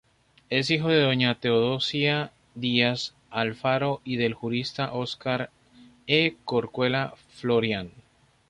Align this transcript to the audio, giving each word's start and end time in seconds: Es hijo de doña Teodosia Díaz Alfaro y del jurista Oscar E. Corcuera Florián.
Es 0.49 0.71
hijo 0.71 0.87
de 0.89 0.99
doña 0.99 1.35
Teodosia 1.39 2.31
Díaz 2.55 3.13
Alfaro 3.29 4.01
y 4.03 4.15
del 4.15 4.33
jurista 4.33 4.91
Oscar 4.93 5.51
E. 6.07 6.37
Corcuera 6.43 7.13
Florián. 7.35 7.91